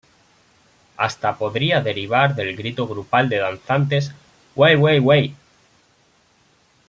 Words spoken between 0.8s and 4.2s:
Hasta podría derivar del grito grupal de danzantes